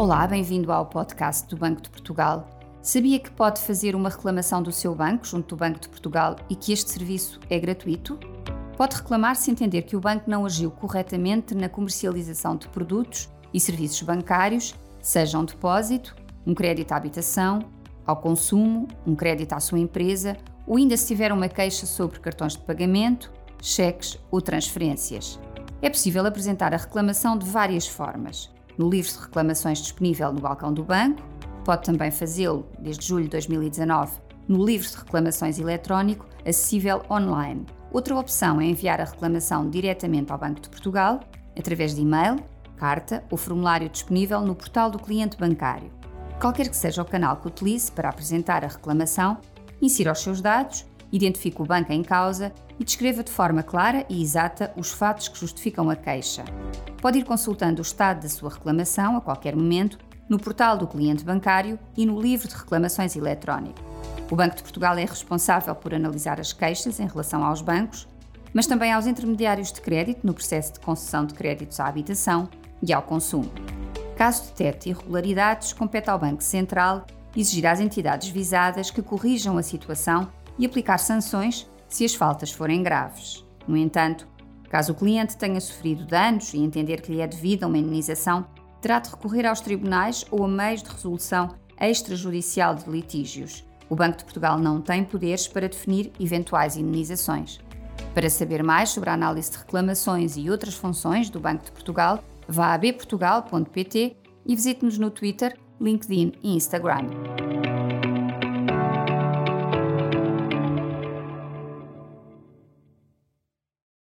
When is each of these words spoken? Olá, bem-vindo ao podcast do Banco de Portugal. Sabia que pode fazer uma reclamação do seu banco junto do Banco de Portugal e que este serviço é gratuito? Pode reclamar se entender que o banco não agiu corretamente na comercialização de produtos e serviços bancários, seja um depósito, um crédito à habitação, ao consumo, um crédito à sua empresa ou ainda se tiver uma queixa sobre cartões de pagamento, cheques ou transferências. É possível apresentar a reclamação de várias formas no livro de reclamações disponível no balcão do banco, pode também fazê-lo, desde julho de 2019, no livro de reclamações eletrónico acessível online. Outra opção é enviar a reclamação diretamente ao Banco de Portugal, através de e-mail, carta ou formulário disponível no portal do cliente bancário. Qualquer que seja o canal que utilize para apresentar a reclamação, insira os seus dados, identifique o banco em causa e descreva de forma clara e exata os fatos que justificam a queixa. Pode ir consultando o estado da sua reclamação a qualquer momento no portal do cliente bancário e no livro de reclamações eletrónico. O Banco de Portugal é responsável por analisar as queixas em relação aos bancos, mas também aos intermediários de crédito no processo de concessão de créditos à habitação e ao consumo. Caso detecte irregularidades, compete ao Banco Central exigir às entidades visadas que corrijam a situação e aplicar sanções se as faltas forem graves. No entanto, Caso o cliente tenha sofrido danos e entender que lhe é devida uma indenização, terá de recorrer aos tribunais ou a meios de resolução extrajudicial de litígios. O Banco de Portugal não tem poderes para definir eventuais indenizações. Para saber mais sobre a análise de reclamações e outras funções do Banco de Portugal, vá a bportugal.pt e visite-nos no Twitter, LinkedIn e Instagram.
Olá, 0.00 0.26
bem-vindo 0.26 0.72
ao 0.72 0.86
podcast 0.86 1.46
do 1.46 1.58
Banco 1.58 1.82
de 1.82 1.90
Portugal. 1.90 2.48
Sabia 2.80 3.18
que 3.18 3.30
pode 3.30 3.60
fazer 3.60 3.94
uma 3.94 4.08
reclamação 4.08 4.62
do 4.62 4.72
seu 4.72 4.94
banco 4.94 5.26
junto 5.26 5.54
do 5.54 5.58
Banco 5.58 5.78
de 5.78 5.90
Portugal 5.90 6.36
e 6.48 6.56
que 6.56 6.72
este 6.72 6.90
serviço 6.90 7.38
é 7.50 7.58
gratuito? 7.58 8.18
Pode 8.78 8.96
reclamar 8.96 9.36
se 9.36 9.50
entender 9.50 9.82
que 9.82 9.94
o 9.94 10.00
banco 10.00 10.24
não 10.26 10.46
agiu 10.46 10.70
corretamente 10.70 11.54
na 11.54 11.68
comercialização 11.68 12.56
de 12.56 12.66
produtos 12.68 13.28
e 13.52 13.60
serviços 13.60 14.00
bancários, 14.00 14.74
seja 15.02 15.38
um 15.38 15.44
depósito, 15.44 16.16
um 16.46 16.54
crédito 16.54 16.92
à 16.92 16.96
habitação, 16.96 17.58
ao 18.06 18.16
consumo, 18.16 18.88
um 19.06 19.14
crédito 19.14 19.52
à 19.52 19.60
sua 19.60 19.80
empresa 19.80 20.34
ou 20.66 20.78
ainda 20.78 20.96
se 20.96 21.08
tiver 21.08 21.30
uma 21.30 21.46
queixa 21.46 21.84
sobre 21.84 22.20
cartões 22.20 22.54
de 22.54 22.60
pagamento, 22.60 23.30
cheques 23.60 24.18
ou 24.30 24.40
transferências. 24.40 25.38
É 25.82 25.90
possível 25.90 26.24
apresentar 26.24 26.72
a 26.72 26.78
reclamação 26.78 27.36
de 27.36 27.44
várias 27.44 27.86
formas 27.86 28.50
no 28.80 28.88
livro 28.88 29.12
de 29.12 29.18
reclamações 29.18 29.78
disponível 29.78 30.32
no 30.32 30.40
balcão 30.40 30.72
do 30.72 30.82
banco, 30.82 31.22
pode 31.66 31.84
também 31.84 32.10
fazê-lo, 32.10 32.66
desde 32.78 33.06
julho 33.06 33.24
de 33.24 33.30
2019, 33.30 34.18
no 34.48 34.64
livro 34.64 34.88
de 34.88 34.96
reclamações 34.96 35.58
eletrónico 35.58 36.26
acessível 36.46 37.02
online. 37.10 37.66
Outra 37.92 38.16
opção 38.16 38.58
é 38.58 38.64
enviar 38.64 38.98
a 38.98 39.04
reclamação 39.04 39.68
diretamente 39.68 40.32
ao 40.32 40.38
Banco 40.38 40.62
de 40.62 40.70
Portugal, 40.70 41.20
através 41.58 41.94
de 41.94 42.00
e-mail, 42.00 42.36
carta 42.78 43.22
ou 43.30 43.36
formulário 43.36 43.90
disponível 43.90 44.40
no 44.40 44.54
portal 44.54 44.90
do 44.90 44.98
cliente 44.98 45.36
bancário. 45.36 45.92
Qualquer 46.40 46.70
que 46.70 46.76
seja 46.76 47.02
o 47.02 47.04
canal 47.04 47.36
que 47.36 47.48
utilize 47.48 47.92
para 47.92 48.08
apresentar 48.08 48.64
a 48.64 48.68
reclamação, 48.68 49.36
insira 49.82 50.12
os 50.12 50.20
seus 50.20 50.40
dados, 50.40 50.86
identifique 51.12 51.60
o 51.60 51.64
banco 51.64 51.92
em 51.92 52.02
causa 52.02 52.52
e 52.78 52.84
descreva 52.84 53.22
de 53.22 53.30
forma 53.30 53.62
clara 53.62 54.04
e 54.08 54.22
exata 54.22 54.72
os 54.76 54.92
fatos 54.92 55.28
que 55.28 55.38
justificam 55.38 55.90
a 55.90 55.96
queixa. 55.96 56.44
Pode 57.00 57.18
ir 57.18 57.24
consultando 57.24 57.80
o 57.80 57.82
estado 57.82 58.22
da 58.22 58.28
sua 58.28 58.50
reclamação 58.50 59.16
a 59.16 59.20
qualquer 59.20 59.56
momento 59.56 59.98
no 60.28 60.38
portal 60.38 60.78
do 60.78 60.86
cliente 60.86 61.24
bancário 61.24 61.78
e 61.96 62.06
no 62.06 62.20
livro 62.20 62.46
de 62.46 62.54
reclamações 62.54 63.16
eletrónico. 63.16 63.80
O 64.30 64.36
Banco 64.36 64.56
de 64.56 64.62
Portugal 64.62 64.96
é 64.96 65.04
responsável 65.04 65.74
por 65.74 65.92
analisar 65.92 66.38
as 66.38 66.52
queixas 66.52 67.00
em 67.00 67.06
relação 67.06 67.44
aos 67.44 67.60
bancos, 67.60 68.06
mas 68.54 68.66
também 68.66 68.92
aos 68.92 69.06
intermediários 69.06 69.72
de 69.72 69.80
crédito 69.80 70.24
no 70.24 70.32
processo 70.32 70.74
de 70.74 70.80
concessão 70.80 71.26
de 71.26 71.34
créditos 71.34 71.80
à 71.80 71.86
habitação 71.86 72.48
e 72.80 72.92
ao 72.92 73.02
consumo. 73.02 73.50
Caso 74.16 74.44
detecte 74.44 74.90
irregularidades, 74.90 75.72
compete 75.72 76.10
ao 76.10 76.18
Banco 76.18 76.42
Central 76.42 77.06
exigir 77.36 77.66
às 77.66 77.80
entidades 77.80 78.28
visadas 78.28 78.90
que 78.90 79.02
corrijam 79.02 79.56
a 79.56 79.62
situação 79.62 80.28
e 80.60 80.66
aplicar 80.66 80.98
sanções 80.98 81.68
se 81.88 82.04
as 82.04 82.14
faltas 82.14 82.52
forem 82.52 82.84
graves. 82.84 83.44
No 83.66 83.76
entanto, 83.76 84.30
Caso 84.70 84.92
o 84.92 84.94
cliente 84.94 85.36
tenha 85.36 85.60
sofrido 85.60 86.06
danos 86.06 86.54
e 86.54 86.58
entender 86.58 87.02
que 87.02 87.10
lhe 87.10 87.20
é 87.20 87.26
devida 87.26 87.66
uma 87.66 87.76
indenização, 87.76 88.46
terá 88.80 89.00
de 89.00 89.10
recorrer 89.10 89.44
aos 89.44 89.60
tribunais 89.60 90.24
ou 90.30 90.44
a 90.44 90.48
meios 90.48 90.82
de 90.82 90.88
resolução 90.88 91.56
extrajudicial 91.78 92.76
de 92.76 92.88
litígios. 92.88 93.66
O 93.88 93.96
Banco 93.96 94.18
de 94.18 94.24
Portugal 94.24 94.58
não 94.60 94.80
tem 94.80 95.02
poderes 95.02 95.48
para 95.48 95.68
definir 95.68 96.12
eventuais 96.20 96.76
indenizações. 96.76 97.58
Para 98.14 98.30
saber 98.30 98.62
mais 98.62 98.90
sobre 98.90 99.10
a 99.10 99.14
análise 99.14 99.50
de 99.50 99.58
reclamações 99.58 100.36
e 100.36 100.48
outras 100.48 100.74
funções 100.74 101.28
do 101.28 101.40
Banco 101.40 101.64
de 101.64 101.72
Portugal, 101.72 102.22
vá 102.48 102.72
a 102.72 102.78
bportugal.pt 102.78 104.16
e 104.46 104.54
visite-nos 104.54 104.98
no 104.98 105.10
Twitter, 105.10 105.58
LinkedIn 105.80 106.32
e 106.44 106.54
Instagram. 106.54 107.08